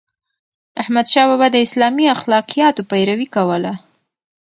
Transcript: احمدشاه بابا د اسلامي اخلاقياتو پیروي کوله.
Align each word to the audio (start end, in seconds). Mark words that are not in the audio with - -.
احمدشاه 0.81 1.25
بابا 1.29 1.47
د 1.51 1.57
اسلامي 1.67 2.05
اخلاقياتو 2.15 2.81
پیروي 2.91 3.27
کوله. 3.35 3.73